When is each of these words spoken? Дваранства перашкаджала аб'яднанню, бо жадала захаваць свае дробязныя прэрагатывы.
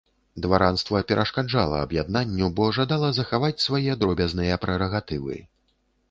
Дваранства 0.43 0.99
перашкаджала 1.09 1.81
аб'яднанню, 1.87 2.47
бо 2.61 2.69
жадала 2.77 3.09
захаваць 3.19 3.63
свае 3.65 3.93
дробязныя 4.05 4.57
прэрагатывы. 4.63 5.37